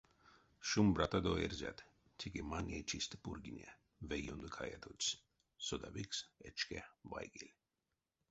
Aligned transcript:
Шумбратадо, 0.67 1.33
эрзят!— 1.45 1.79
теке 2.17 2.41
маней 2.51 2.83
чистэ 2.89 3.15
пурьгине, 3.23 3.69
ве 4.07 4.17
ёндо 4.33 4.47
каятотсь 4.57 5.17
содавикс 5.65 6.19
эчке 6.47 6.79
вайгель. 7.11 7.51